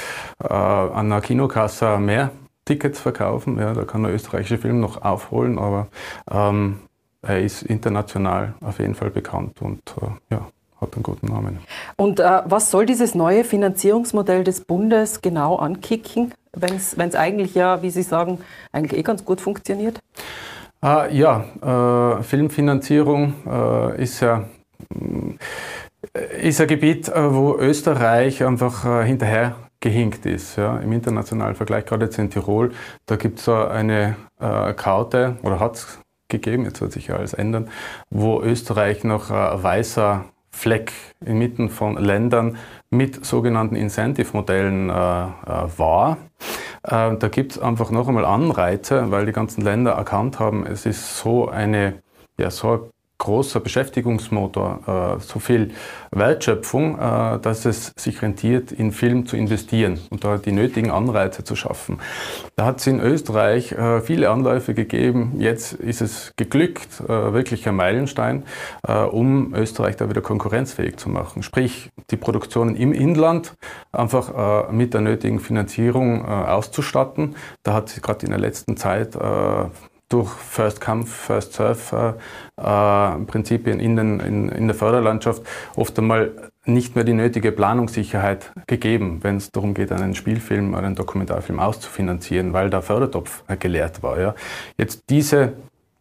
äh, 0.44 0.54
an 0.54 1.10
der 1.10 1.22
Kinokasse 1.22 1.98
mehr 1.98 2.32
Tickets 2.66 3.00
verkaufen. 3.00 3.58
Ja. 3.58 3.74
Da 3.74 3.84
kann 3.84 4.04
der 4.04 4.14
österreichische 4.14 4.58
Film 4.58 4.80
noch 4.80 5.02
aufholen, 5.02 5.60
aber 5.60 5.88
ähm, 6.32 6.80
er 7.22 7.42
ist 7.42 7.64
international 7.64 8.54
auf 8.62 8.80
jeden 8.80 8.96
Fall 8.96 9.10
bekannt 9.10 9.62
und 9.62 9.82
äh, 10.02 10.36
ja, 10.36 10.48
hat 10.80 10.94
einen 10.94 11.04
guten 11.04 11.28
Namen. 11.28 11.60
Und 11.98 12.20
was 12.20 12.72
soll 12.72 12.86
dieses 12.86 13.14
neue 13.14 13.44
Finanzierungsmodell 13.44 14.46
des 14.46 14.62
Bundes 14.62 15.20
genau 15.20 15.58
ankicken? 15.58 16.34
Wenn 16.54 16.76
es 16.76 17.16
eigentlich 17.16 17.56
ja, 17.56 17.82
wie 17.82 17.90
Sie 17.90 18.04
sagen, 18.04 18.40
eigentlich 18.72 19.00
eh 19.00 19.04
ganz 19.04 19.26
gut 19.26 19.42
funktioniert? 19.42 20.00
Ah, 20.82 21.08
ja, 21.12 21.44
äh, 21.62 22.24
Filmfinanzierung 22.24 23.34
äh, 23.46 24.02
ist 24.02 24.22
ja 24.22 24.46
äh, 26.14 26.48
ist 26.48 26.62
ein 26.62 26.68
Gebiet, 26.68 27.10
äh, 27.10 27.34
wo 27.34 27.56
Österreich 27.58 28.44
einfach 28.44 28.86
äh, 28.86 29.06
hinterher 29.06 29.56
gehinkt 29.82 30.26
ist. 30.26 30.56
Ja, 30.56 30.78
Im 30.78 30.92
internationalen 30.92 31.56
Vergleich, 31.56 31.86
gerade 31.86 32.06
jetzt 32.06 32.18
in 32.18 32.30
Tirol, 32.30 32.72
da 33.06 33.16
gibt 33.16 33.40
es 33.40 33.50
eine 33.50 34.16
äh, 34.40 34.74
Karte, 34.74 35.38
oder 35.44 35.60
hat 35.60 35.76
es 35.76 36.00
gegeben, 36.30 36.66
jetzt 36.66 36.82
wird 36.82 36.92
sich 36.92 37.08
ja 37.08 37.16
alles 37.16 37.34
ändern, 37.34 37.70
wo 38.10 38.42
Österreich 38.42 39.04
noch 39.04 39.32
ein 39.32 39.62
weißer 39.62 40.26
Fleck 40.52 40.92
inmitten 41.26 41.70
von 41.70 41.98
Ländern 41.98 42.58
mit 42.90 43.26
sogenannten 43.26 43.76
Incentive-Modellen 43.76 44.90
äh, 44.90 44.94
äh, 44.94 45.28
war. 45.78 46.18
Äh, 46.84 47.16
da 47.18 47.28
gibt 47.30 47.54
es 47.54 47.60
einfach 47.60 47.92
noch 47.92 48.08
einmal 48.08 48.26
Anreize, 48.26 49.12
weil 49.12 49.26
die 49.26 49.32
ganzen 49.32 49.62
Länder 49.62 49.92
erkannt 49.92 50.40
haben, 50.40 50.66
es 50.66 50.86
ist 50.86 51.18
so 51.18 51.50
eine 51.50 52.02
ja, 52.40 52.50
so 52.50 52.90
großer 53.20 53.60
Beschäftigungsmotor, 53.60 55.18
äh, 55.20 55.22
so 55.22 55.40
viel 55.40 55.72
Wertschöpfung, 56.12 56.98
äh, 56.98 57.40
dass 57.40 57.66
es 57.66 57.92
sich 57.96 58.22
rentiert, 58.22 58.72
in 58.72 58.92
Film 58.92 59.28
zu 59.28 59.38
investieren 59.38 60.00
und 60.10 60.24
da 60.24 60.38
die 60.38 60.54
nötigen 60.54 60.90
Anreize 60.90 61.44
zu 61.44 61.56
schaffen. 61.56 62.00
Da 62.56 62.66
hat 62.66 62.80
es 62.80 62.88
in 62.88 63.00
Österreich 63.00 63.74
äh, 63.74 64.02
viele 64.02 64.30
Anläufe 64.30 64.74
gegeben. 64.74 65.36
Jetzt 65.38 65.74
ist 65.74 66.02
es 66.02 66.32
geglückt, 66.38 67.04
wirklich 67.08 67.68
ein 67.68 67.76
Meilenstein, 67.76 68.44
um 69.12 69.54
Österreich 69.54 69.98
da 69.98 70.10
wieder 70.10 70.22
konkurrenzfähig 70.22 70.98
zu 70.98 71.10
machen. 71.10 71.44
Sprich, 71.44 71.90
die 72.12 72.18
Produktionen 72.18 72.76
im 72.76 72.94
Inland 72.94 73.54
einfach 73.92 74.72
mit 74.72 74.94
der 74.94 75.02
nötigen 75.02 75.40
Finanzierung 75.40 76.26
auszustatten. 76.26 77.36
Da 77.64 77.74
hat 77.74 78.02
gerade 78.02 78.26
in 78.26 78.32
der 78.32 78.40
letzten 78.40 78.78
Zeit 78.78 79.18
durch 80.10 80.30
First 80.30 80.82
Come, 80.82 81.06
First 81.06 81.54
Serve 81.54 82.18
äh, 82.58 82.62
äh, 82.62 83.26
Prinzipien 83.26 83.80
in, 83.80 83.96
den, 83.96 84.20
in, 84.20 84.50
in 84.50 84.68
der 84.68 84.76
Förderlandschaft 84.76 85.44
oft 85.76 85.98
einmal 86.00 86.32
nicht 86.66 86.96
mehr 86.96 87.04
die 87.04 87.14
nötige 87.14 87.52
Planungssicherheit 87.52 88.52
gegeben, 88.68 89.20
wenn 89.22 89.38
es 89.38 89.52
darum 89.52 89.74
geht, 89.74 89.92
einen 89.92 90.16
Spielfilm 90.16 90.74
oder 90.74 90.84
einen 90.84 90.96
Dokumentarfilm 90.96 91.60
auszufinanzieren, 91.60 92.54
weil 92.54 92.70
der 92.70 92.82
Fördertopf 92.82 93.44
äh, 93.48 93.56
geleert 93.56 94.04
war. 94.04 94.20
Ja. 94.20 94.36
Jetzt 94.78 95.04
diese 95.10 95.54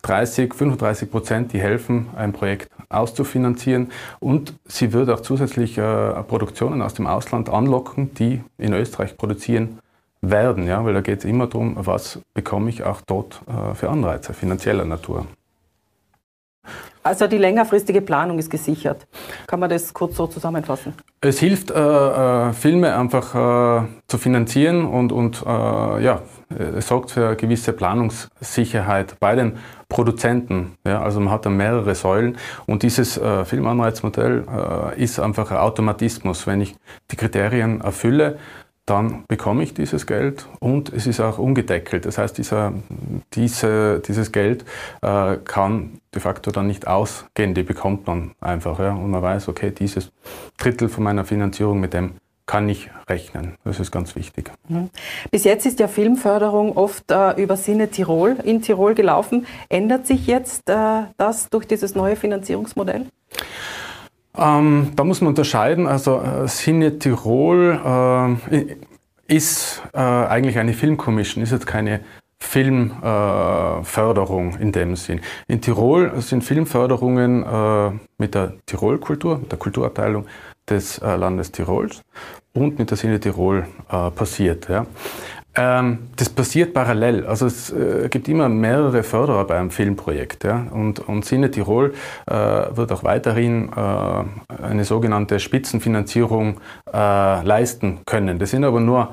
30, 0.02 0.54
35 0.54 1.10
Prozent, 1.10 1.52
die 1.52 1.60
helfen, 1.60 2.08
ein 2.16 2.32
Projekt 2.32 2.70
auszufinanzieren 2.88 3.90
und 4.20 4.54
sie 4.64 4.92
wird 4.92 5.10
auch 5.10 5.20
zusätzlich 5.20 5.76
äh, 5.76 6.22
Produktionen 6.22 6.80
aus 6.82 6.94
dem 6.94 7.06
Ausland 7.06 7.50
anlocken, 7.50 8.14
die 8.14 8.42
in 8.56 8.72
Österreich 8.72 9.16
produzieren 9.16 9.80
werden, 10.20 10.66
ja, 10.66 10.84
weil 10.84 10.94
da 10.94 11.00
geht 11.00 11.20
es 11.20 11.24
immer 11.24 11.46
darum, 11.46 11.76
was 11.78 12.20
bekomme 12.34 12.70
ich 12.70 12.82
auch 12.84 13.00
dort 13.02 13.40
äh, 13.46 13.74
für 13.74 13.90
Anreize 13.90 14.34
finanzieller 14.34 14.84
Natur. 14.84 15.26
Also 17.02 17.26
die 17.26 17.38
längerfristige 17.38 18.02
Planung 18.02 18.38
ist 18.38 18.50
gesichert. 18.50 19.06
Kann 19.46 19.60
man 19.60 19.70
das 19.70 19.94
kurz 19.94 20.16
so 20.16 20.26
zusammenfassen? 20.26 20.92
Es 21.22 21.38
hilft, 21.38 21.70
äh, 21.70 21.74
äh, 21.74 22.52
Filme 22.52 22.94
einfach 22.94 23.34
äh, 23.34 23.86
zu 24.08 24.18
finanzieren 24.18 24.84
und, 24.84 25.10
und 25.12 25.42
äh, 25.46 26.02
ja, 26.04 26.20
es 26.50 26.88
sorgt 26.88 27.12
für 27.12 27.28
eine 27.28 27.36
gewisse 27.36 27.72
Planungssicherheit 27.72 29.16
bei 29.20 29.36
den 29.36 29.56
Produzenten. 29.88 30.76
Ja, 30.86 31.02
also 31.02 31.20
man 31.20 31.32
hat 31.32 31.46
dann 31.46 31.56
mehrere 31.56 31.94
Säulen 31.94 32.36
und 32.66 32.82
dieses 32.82 33.16
äh, 33.16 33.44
Filmanreizmodell 33.44 34.44
äh, 34.46 35.02
ist 35.02 35.18
einfach 35.18 35.50
ein 35.50 35.58
Automatismus. 35.58 36.46
Wenn 36.46 36.60
ich 36.60 36.74
die 37.10 37.16
Kriterien 37.16 37.80
erfülle, 37.80 38.38
dann 38.88 39.24
bekomme 39.28 39.62
ich 39.62 39.74
dieses 39.74 40.06
Geld 40.06 40.46
und 40.60 40.92
es 40.92 41.06
ist 41.06 41.20
auch 41.20 41.38
ungedeckelt. 41.38 42.06
Das 42.06 42.18
heißt, 42.18 42.38
dieser, 42.38 42.72
diese, 43.34 44.00
dieses 44.00 44.32
Geld 44.32 44.64
äh, 45.02 45.36
kann 45.36 46.00
de 46.14 46.22
facto 46.22 46.50
dann 46.50 46.66
nicht 46.66 46.86
ausgehen, 46.86 47.54
die 47.54 47.62
bekommt 47.62 48.06
man 48.06 48.32
einfach. 48.40 48.78
Ja? 48.78 48.92
Und 48.92 49.10
man 49.10 49.22
weiß, 49.22 49.48
okay, 49.48 49.70
dieses 49.70 50.10
Drittel 50.56 50.88
von 50.88 51.04
meiner 51.04 51.24
Finanzierung 51.24 51.80
mit 51.80 51.92
dem 51.92 52.14
kann 52.46 52.66
ich 52.68 52.90
rechnen. 53.08 53.56
Das 53.62 53.78
ist 53.78 53.92
ganz 53.92 54.16
wichtig. 54.16 54.50
Mhm. 54.68 54.88
Bis 55.30 55.44
jetzt 55.44 55.66
ist 55.66 55.78
ja 55.80 55.86
Filmförderung 55.86 56.76
oft 56.76 57.10
äh, 57.10 57.40
über 57.40 57.56
Sinne 57.58 57.88
Tirol 57.88 58.38
in 58.42 58.62
Tirol 58.62 58.94
gelaufen. 58.94 59.46
Ändert 59.68 60.06
sich 60.06 60.26
jetzt 60.26 60.70
äh, 60.70 61.02
das 61.18 61.50
durch 61.50 61.66
dieses 61.66 61.94
neue 61.94 62.16
Finanzierungsmodell? 62.16 63.06
Ähm, 64.38 64.92
da 64.94 65.04
muss 65.04 65.20
man 65.20 65.28
unterscheiden. 65.28 65.86
Also 65.86 66.20
äh, 66.20 66.46
Cine 66.46 66.98
Tirol 66.98 68.38
äh, 68.50 68.76
ist 69.26 69.82
äh, 69.92 69.98
eigentlich 69.98 70.58
eine 70.58 70.72
Filmkommission, 70.72 71.42
ist 71.42 71.52
jetzt 71.52 71.66
keine 71.66 72.00
Filmförderung 72.40 74.56
in 74.58 74.72
dem 74.72 74.96
Sinn. 74.96 75.20
In 75.48 75.60
Tirol 75.60 76.18
sind 76.20 76.44
Filmförderungen 76.44 77.42
äh, 77.42 77.90
mit 78.16 78.34
der 78.34 78.54
Tirolkultur, 78.64 79.38
mit 79.38 79.50
der 79.50 79.58
Kulturabteilung 79.58 80.24
des 80.68 80.98
äh, 80.98 81.16
Landes 81.16 81.50
Tirols 81.50 82.00
und 82.54 82.78
mit 82.78 82.90
der 82.90 82.96
Cine 82.96 83.18
Tirol 83.18 83.66
äh, 83.90 84.10
passiert. 84.10 84.68
Ja. 84.68 84.86
Ähm, 85.58 86.10
das 86.14 86.28
passiert 86.28 86.72
parallel. 86.72 87.26
Also 87.26 87.46
es 87.46 87.70
äh, 87.70 88.08
gibt 88.08 88.28
immer 88.28 88.48
mehrere 88.48 89.02
Förderer 89.02 89.44
bei 89.44 89.58
einem 89.58 89.70
Filmprojekt. 89.70 90.44
Ja? 90.44 90.68
Und, 90.70 91.00
und 91.00 91.24
Cine 91.24 91.50
Tirol 91.50 91.94
äh, 92.26 92.34
wird 92.34 92.92
auch 92.92 93.02
weiterhin 93.02 93.70
äh, 93.72 94.62
eine 94.62 94.84
sogenannte 94.84 95.40
Spitzenfinanzierung 95.40 96.60
äh, 96.92 97.42
leisten 97.42 98.00
können. 98.06 98.38
Das 98.38 98.52
sind 98.52 98.62
aber 98.62 98.78
nur 98.78 99.08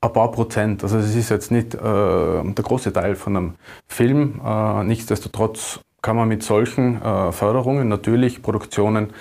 ein 0.00 0.12
paar 0.12 0.30
Prozent. 0.30 0.84
Also 0.84 0.98
es 0.98 1.16
ist 1.16 1.30
jetzt 1.30 1.50
nicht 1.50 1.74
äh, 1.74 1.78
der 1.78 2.64
große 2.64 2.92
Teil 2.92 3.16
von 3.16 3.36
einem 3.36 3.54
Film. 3.88 4.40
Äh, 4.46 4.84
nichtsdestotrotz 4.84 5.80
kann 6.00 6.14
man 6.14 6.28
mit 6.28 6.44
solchen 6.44 7.00
Förderungen 7.32 7.88
natürlich 7.88 8.40
Produktionen 8.40 9.12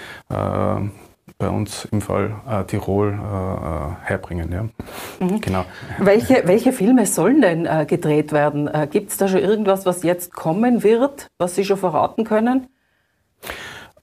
bei 1.37 1.49
uns 1.49 1.85
im 1.91 2.01
Fall 2.01 2.35
äh, 2.49 2.63
Tirol 2.63 3.09
äh, 3.09 3.13
äh, 3.13 3.95
herbringen. 4.03 4.51
Ja. 4.51 5.25
Mhm. 5.25 5.41
Genau. 5.41 5.65
Welche, 5.99 6.43
welche 6.45 6.73
Filme 6.73 7.05
sollen 7.05 7.41
denn 7.41 7.65
äh, 7.65 7.85
gedreht 7.87 8.31
werden? 8.31 8.67
Äh, 8.67 8.87
Gibt 8.89 9.11
es 9.11 9.17
da 9.17 9.27
schon 9.27 9.41
irgendwas, 9.41 9.85
was 9.85 10.03
jetzt 10.03 10.33
kommen 10.33 10.83
wird, 10.83 11.29
was 11.37 11.55
Sie 11.55 11.63
schon 11.63 11.77
verraten 11.77 12.23
können? 12.23 12.67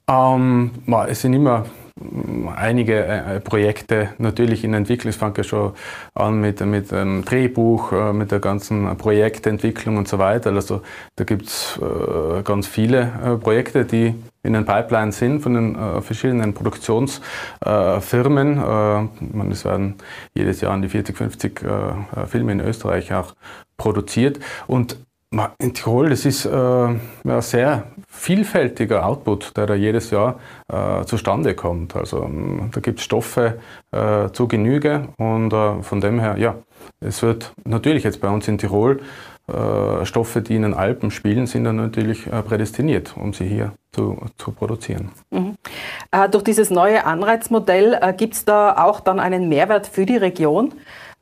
Ähm, 0.07 0.71
es 1.07 1.21
sind 1.21 1.33
immer 1.33 1.65
einige 2.55 3.05
äh, 3.05 3.39
Projekte 3.39 4.09
natürlich 4.17 4.65
in 4.65 4.73
Entwicklung. 4.73 5.11
Es 5.11 5.15
fängt 5.15 5.37
ja 5.37 5.45
schon 5.45 5.71
an 6.13 6.41
mit, 6.41 6.59
mit 6.61 6.91
einem 6.91 7.23
Drehbuch, 7.23 7.93
äh, 7.93 8.11
mit 8.11 8.31
der 8.31 8.39
ganzen 8.39 8.97
Projektentwicklung 8.97 9.95
und 9.97 10.07
so 10.07 10.17
weiter. 10.19 10.51
Also 10.51 10.81
da 11.15 11.23
gibt 11.23 11.45
es 11.47 11.79
äh, 11.81 12.41
ganz 12.43 12.67
viele 12.67 13.39
Projekte, 13.41 13.85
die 13.85 14.13
in 14.43 14.53
den 14.53 14.65
Pipeline 14.65 15.11
sind 15.11 15.41
von 15.41 15.55
den 15.55 15.75
verschiedenen 16.03 16.53
Produktionsfirmen. 16.53 18.59
Es 19.51 19.65
werden 19.65 19.95
jedes 20.35 20.61
Jahr 20.61 20.73
an 20.73 20.83
die 20.83 20.89
40, 20.89 21.17
50 21.17 21.61
Filme 22.27 22.51
in 22.51 22.59
Österreich 22.59 23.11
auch 23.11 23.33
produziert. 23.75 24.39
Und 24.67 24.97
in 25.57 25.73
Tirol, 25.73 26.09
das 26.09 26.25
ist 26.25 26.45
äh, 26.45 26.49
ein 26.49 27.41
sehr 27.41 27.87
vielfältiger 28.15 29.05
Output, 29.05 29.55
der 29.57 29.67
da 29.67 29.75
jedes 29.75 30.09
Jahr 30.09 30.39
äh, 30.71 31.03
zustande 31.05 31.53
kommt. 31.53 31.95
Also 31.95 32.23
ähm, 32.23 32.69
da 32.73 32.79
gibt 32.79 32.99
es 32.99 33.05
Stoffe 33.05 33.59
äh, 33.91 34.29
zu 34.31 34.47
Genüge 34.47 35.09
und 35.17 35.53
äh, 35.53 35.83
von 35.83 36.01
dem 36.01 36.19
her, 36.19 36.37
ja, 36.37 36.55
es 37.01 37.21
wird 37.21 37.53
natürlich 37.65 38.03
jetzt 38.03 38.21
bei 38.21 38.29
uns 38.29 38.47
in 38.47 38.57
Tirol 38.57 39.01
äh, 39.47 40.05
Stoffe, 40.05 40.41
die 40.41 40.55
in 40.55 40.63
den 40.63 40.73
Alpen 40.73 41.11
spielen, 41.11 41.45
sind 41.45 41.65
dann 41.65 41.75
natürlich 41.75 42.25
äh, 42.27 42.41
prädestiniert, 42.41 43.15
um 43.15 43.33
sie 43.33 43.45
hier 43.45 43.73
zu, 43.91 44.17
zu 44.37 44.51
produzieren. 44.51 45.11
Mhm. 45.29 45.55
durch 46.31 46.43
dieses 46.43 46.69
neue 46.69 47.05
Anreizmodell 47.05 47.97
gibt 48.17 48.33
es 48.33 48.43
da 48.43 48.83
auch 48.83 48.99
dann 48.99 49.21
einen 49.21 49.47
Mehrwert 49.47 49.87
für 49.87 50.05
die 50.05 50.17
Region? 50.17 50.73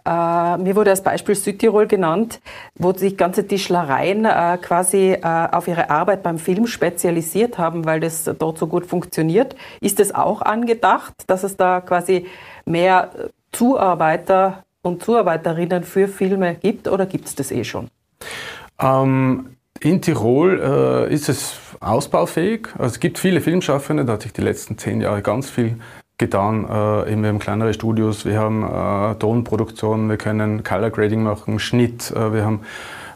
Äh, 0.06 0.58
mir 0.58 0.76
wurde 0.76 0.90
als 0.90 1.02
Beispiel 1.02 1.36
Südtirol 1.36 1.88
genannt, 1.88 2.42
wo 2.76 2.92
sich 2.92 3.18
ganze 3.18 3.48
Tischlereien 3.48 4.26
äh, 4.26 4.58
quasi 4.62 5.14
äh, 5.14 5.22
auf 5.24 5.68
ihre 5.68 5.90
Arbeit 5.90 6.24
beim 6.24 6.38
Film 6.38 6.68
spezialisiert 6.68 7.58
haben, 7.58 7.86
weil 7.86 8.02
das 8.02 8.30
dort 8.38 8.58
so 8.58 8.68
gut 8.68 8.86
funktioniert. 8.86 9.56
Ist 9.80 10.00
es 10.00 10.14
auch 10.14 10.42
angedacht, 10.42 11.14
dass 11.28 11.44
es 11.44 11.56
da 11.56 11.80
quasi 11.80 12.26
mehr 12.66 13.12
Zuarbeiter 13.52 14.64
und 14.82 15.04
Zuarbeiterinnen 15.04 15.84
für 15.84 16.08
Filme 16.08 16.56
gibt 16.56 16.88
oder 16.88 17.06
gibt 17.06 17.26
es 17.26 17.36
das 17.36 17.52
eh 17.52 17.64
schon? 17.64 17.88
Ähm, 18.80 19.56
in 19.80 20.02
Tirol 20.02 20.60
äh, 21.10 21.14
ist 21.14 21.30
es 21.30 21.58
ausbaufähig. 21.80 22.68
Also 22.78 22.94
es 22.94 23.00
gibt 23.00 23.20
viele 23.20 23.42
Filmschaffende, 23.42 24.04
da 24.06 24.14
hat 24.14 24.24
sich 24.24 24.34
die 24.34 24.42
letzten 24.42 24.78
zehn 24.78 25.02
Jahre 25.02 25.22
ganz 25.22 25.50
viel 25.50 25.78
getan. 26.24 26.65
Äh, 26.65 27.22
wir 27.22 27.30
haben 27.30 27.39
kleinere 27.39 27.74
Studios, 27.74 28.25
wir 28.25 28.39
haben 28.39 28.63
äh, 28.63 29.15
Tonproduktion, 29.15 30.10
wir 30.10 30.18
können 30.18 30.63
Color 30.63 30.89
Grading 30.89 31.24
machen, 31.24 31.60
Schnitt, 31.60 32.12
äh, 32.12 32.34
wir 32.34 32.46
haben 32.46 32.62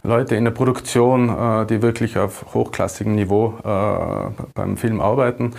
Leute 0.08 0.36
in 0.36 0.46
der 0.46 0.52
Produktion, 0.52 1.30
äh, 1.30 1.66
die 1.66 1.82
wirklich 1.82 2.18
auf 2.18 2.54
hochklassigem 2.54 3.14
Niveau 3.14 3.56
äh, 3.64 4.32
beim 4.54 4.78
Film 4.78 5.02
arbeiten. 5.02 5.54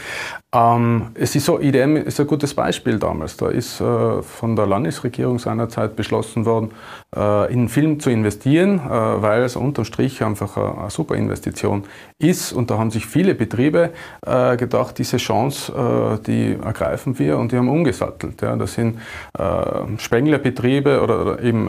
Ähm, 0.55 1.09
es 1.13 1.37
ist 1.37 1.45
so, 1.45 1.61
IDM 1.61 1.97
ist 1.97 2.19
ein 2.19 2.27
gutes 2.27 2.55
Beispiel 2.55 2.99
damals. 2.99 3.37
Da 3.37 3.49
ist 3.51 3.83
äh, 3.83 4.23
von 4.23 4.57
der 4.57 4.67
Landesregierung 4.67 5.39
seinerzeit 5.39 5.95
beschlossen 5.95 6.47
worden, 6.47 6.71
äh, 7.15 7.53
in 7.53 7.69
Film 7.69 8.01
zu 8.01 8.09
investieren, 8.09 8.79
äh, 8.79 8.91
weil 8.91 9.43
es 9.43 9.57
unterm 9.57 9.85
Strich 9.85 10.25
einfach 10.25 10.57
eine, 10.57 10.89
super 10.89 11.17
Investition 11.17 11.85
ist. 12.19 12.55
Und 12.55 12.71
da 12.71 12.79
haben 12.79 12.91
sich 12.91 13.05
viele 13.05 13.35
Betriebe 13.35 13.91
äh, 14.25 14.57
gedacht, 14.57 14.97
diese 14.97 15.19
Chance, 15.19 15.71
äh, 15.71 16.25
die 16.25 16.57
ergreifen 16.65 17.19
wir 17.19 17.37
und 17.37 17.53
die 17.53 17.59
haben 17.59 17.69
umgesattelt. 17.69 18.41
Ja. 18.41 18.57
Das 18.57 18.73
sind 18.73 19.01
äh, 19.39 19.99
Spenglerbetriebe 19.99 21.03
oder, 21.03 21.43
eben 21.43 21.69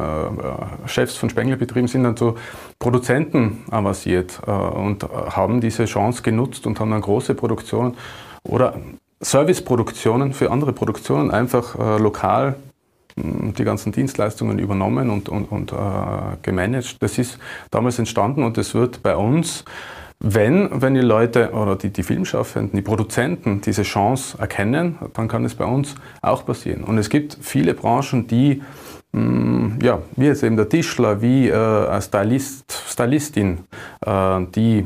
Chefs 0.86 1.18
von 1.18 1.30
Spenglerbetrieben 1.30 1.88
sind 1.88 2.04
dann 2.04 2.16
zu 2.16 2.36
Produzenten 2.78 3.64
avanciert 3.72 4.40
und 4.46 5.04
haben 5.04 5.60
diese 5.60 5.86
Chance 5.86 6.22
genutzt 6.22 6.68
und 6.68 6.80
haben 6.80 6.92
dann 6.92 7.02
große 7.02 7.34
Produktionen 7.34 7.96
oder 8.44 8.76
Serviceproduktionen 9.22 10.34
für 10.34 10.52
andere 10.52 10.74
Produktionen 10.74 11.32
einfach 11.32 11.78
äh, 11.78 12.02
lokal 12.02 12.56
hm, 13.16 13.54
die 13.54 13.64
ganzen 13.64 13.92
Dienstleistungen 13.92 14.60
übernommen 14.60 15.10
und, 15.10 15.28
und, 15.28 15.52
und 15.52 15.74
äh, 15.74 15.76
gemanagt. 16.42 16.98
Das 17.02 17.18
ist 17.18 17.38
damals 17.70 18.00
entstanden 18.00 18.44
und 18.44 18.58
es 18.58 18.74
wird 18.74 19.04
bei 19.04 19.16
uns, 19.18 19.66
wenn, 20.20 20.82
wenn 20.82 20.94
die 20.94 21.02
Leute 21.02 21.52
oder 21.52 21.76
die, 21.76 21.90
die 21.90 22.04
Filmschaffenden, 22.04 22.78
die 22.78 22.82
Produzenten 22.82 23.62
diese 23.62 23.84
Chance 23.84 24.38
erkennen, 24.38 24.98
dann 25.14 25.28
kann 25.28 25.44
es 25.46 25.56
bei 25.56 25.66
uns 25.66 25.96
auch 26.22 26.46
passieren. 26.46 26.84
Und 26.84 26.98
es 26.98 27.10
gibt 27.10 27.38
viele 27.42 27.74
Branchen, 27.74 28.28
die 28.28 28.62
ja, 29.14 30.02
wie 30.16 30.26
jetzt 30.26 30.44
eben 30.44 30.56
der 30.56 30.70
Tischler, 30.70 31.22
wie 31.22 31.50
äh, 31.50 31.88
ein 31.88 32.02
Stylist, 32.02 32.72
Stylistin, 32.72 33.60
äh, 34.06 34.46
die 34.56 34.86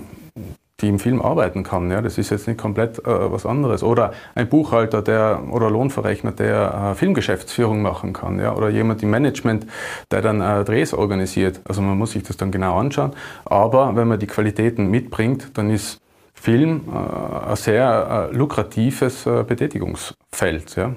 die 0.84 0.90
im 0.90 1.00
Film 1.00 1.22
arbeiten 1.22 1.64
kann. 1.64 1.90
Ja, 1.90 2.02
das 2.02 2.18
ist 2.18 2.30
jetzt 2.30 2.48
nicht 2.48 2.60
komplett 2.60 3.00
äh, 3.00 3.32
was 3.32 3.46
anderes. 3.46 3.84
Oder 3.84 4.12
ein 4.36 4.50
Buchhalter 4.50 5.02
der, 5.02 5.42
oder 5.50 5.70
Lohnverrechner, 5.70 6.32
der 6.34 6.92
äh, 6.92 6.96
Filmgeschäftsführung 6.96 7.82
machen 7.82 8.12
kann. 8.12 8.40
Ja, 8.40 8.54
oder 8.54 8.70
jemand 8.70 9.02
im 9.02 9.10
Management, 9.10 9.66
der 10.12 10.22
dann 10.22 10.42
äh, 10.42 10.64
Drehs 10.66 10.94
organisiert. 10.94 11.62
Also 11.68 11.82
man 11.82 11.98
muss 11.98 12.12
sich 12.12 12.24
das 12.24 12.38
dann 12.38 12.52
genau 12.52 12.78
anschauen. 12.78 13.14
Aber 13.46 13.96
wenn 13.96 14.08
man 14.08 14.20
die 14.20 14.28
Qualitäten 14.28 14.88
mitbringt, 14.92 15.58
dann 15.58 15.70
ist 15.70 16.02
Film 16.34 16.82
äh, 16.92 17.50
ein 17.52 17.56
sehr 17.56 18.30
lukratives 18.34 19.24
Betätigungsfeld. 19.24 20.76
Ja. 20.76 20.94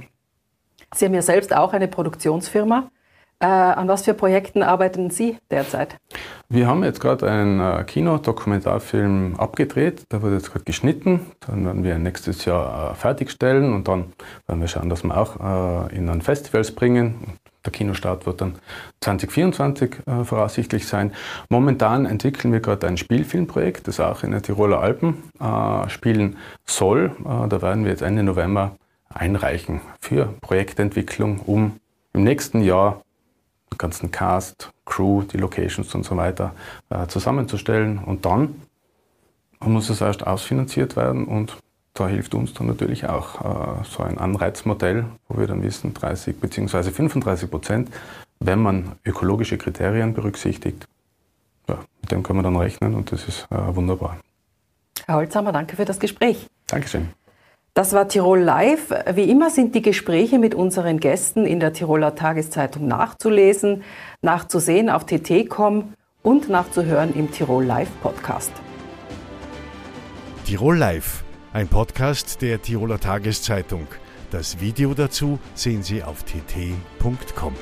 Sie 0.94 1.04
haben 1.04 1.14
ja 1.14 1.22
selbst 1.22 1.54
auch 1.54 1.72
eine 1.72 1.86
Produktionsfirma. 1.86 2.90
Äh, 3.38 3.46
an 3.46 3.86
was 3.86 4.02
für 4.02 4.14
Projekten 4.14 4.62
arbeiten 4.62 5.10
Sie 5.10 5.36
derzeit? 5.50 5.98
Wir 6.48 6.66
haben 6.66 6.84
jetzt 6.84 7.00
gerade 7.00 7.30
einen 7.30 7.60
äh, 7.60 7.84
Kino-Dokumentarfilm 7.84 9.34
abgedreht. 9.36 10.04
Der 10.10 10.22
wird 10.22 10.32
jetzt 10.32 10.52
gerade 10.52 10.64
geschnitten. 10.64 11.26
Dann 11.46 11.66
werden 11.66 11.84
wir 11.84 11.98
nächstes 11.98 12.46
Jahr 12.46 12.92
äh, 12.92 12.94
fertigstellen 12.94 13.74
und 13.74 13.88
dann 13.88 14.12
werden 14.46 14.60
wir 14.60 14.68
schauen, 14.68 14.88
dass 14.88 15.04
wir 15.04 15.14
auch 15.16 15.90
äh, 15.90 15.96
in 15.96 16.08
ein 16.08 16.22
Festivals 16.22 16.72
bringen. 16.72 17.36
Der 17.66 17.72
Kinostart 17.72 18.24
wird 18.24 18.40
dann 18.40 18.54
2024 19.00 19.96
äh, 20.06 20.24
voraussichtlich 20.24 20.86
sein. 20.86 21.12
Momentan 21.50 22.06
entwickeln 22.06 22.52
wir 22.52 22.60
gerade 22.60 22.86
ein 22.86 22.96
Spielfilmprojekt, 22.96 23.86
das 23.86 24.00
auch 24.00 24.22
in 24.22 24.30
den 24.30 24.42
Tiroler 24.42 24.80
Alpen 24.80 25.24
äh, 25.40 25.90
spielen 25.90 26.36
soll. 26.64 27.12
Äh, 27.20 27.48
da 27.48 27.60
werden 27.60 27.84
wir 27.84 27.90
jetzt 27.90 28.02
Ende 28.02 28.22
November 28.22 28.76
einreichen 29.12 29.80
für 30.00 30.32
Projektentwicklung, 30.40 31.40
um 31.40 31.80
im 32.14 32.24
nächsten 32.24 32.62
Jahr 32.62 33.02
ganzen 33.78 34.10
Cast, 34.10 34.70
Crew, 34.84 35.22
die 35.22 35.38
Locations 35.38 35.94
und 35.94 36.04
so 36.04 36.16
weiter 36.16 36.52
äh, 36.90 37.06
zusammenzustellen. 37.06 37.98
Und 37.98 38.24
dann 38.24 38.62
muss 39.60 39.90
es 39.90 40.00
erst 40.00 40.26
ausfinanziert 40.26 40.96
werden 40.96 41.26
und 41.26 41.56
da 41.94 42.08
hilft 42.08 42.34
uns 42.34 42.52
dann 42.52 42.66
natürlich 42.66 43.08
auch 43.08 43.80
äh, 43.80 43.84
so 43.84 44.02
ein 44.02 44.18
Anreizmodell, 44.18 45.06
wo 45.28 45.38
wir 45.38 45.46
dann 45.46 45.62
wissen, 45.62 45.94
30 45.94 46.38
bzw. 46.38 46.90
35 46.90 47.50
Prozent, 47.50 47.90
wenn 48.38 48.60
man 48.60 48.92
ökologische 49.04 49.56
Kriterien 49.56 50.12
berücksichtigt. 50.12 50.86
Ja, 51.68 51.78
mit 52.02 52.12
dem 52.12 52.22
können 52.22 52.38
wir 52.38 52.42
dann 52.42 52.56
rechnen 52.56 52.94
und 52.94 53.12
das 53.12 53.26
ist 53.26 53.46
äh, 53.50 53.74
wunderbar. 53.74 54.18
Herr 55.06 55.16
Holzhammer, 55.16 55.52
danke 55.52 55.76
für 55.76 55.84
das 55.84 55.98
Gespräch. 55.98 56.46
Dankeschön. 56.66 57.08
Das 57.76 57.92
war 57.92 58.08
Tirol 58.08 58.40
Live. 58.40 58.88
Wie 59.12 59.30
immer 59.30 59.50
sind 59.50 59.74
die 59.74 59.82
Gespräche 59.82 60.38
mit 60.38 60.54
unseren 60.54 60.98
Gästen 60.98 61.44
in 61.44 61.60
der 61.60 61.74
Tiroler 61.74 62.14
Tageszeitung 62.14 62.86
nachzulesen, 62.86 63.84
nachzusehen 64.22 64.88
auf 64.88 65.04
tt.com 65.04 65.92
und 66.22 66.48
nachzuhören 66.48 67.14
im 67.14 67.30
Tirol 67.30 67.66
Live 67.66 67.90
Podcast. 68.00 68.50
Tirol 70.46 70.78
Live, 70.78 71.22
ein 71.52 71.68
Podcast 71.68 72.40
der 72.40 72.62
Tiroler 72.62 72.98
Tageszeitung. 72.98 73.86
Das 74.30 74.58
Video 74.58 74.94
dazu 74.94 75.38
sehen 75.52 75.82
Sie 75.82 76.02
auf 76.02 76.22
tt.com. 76.22 77.52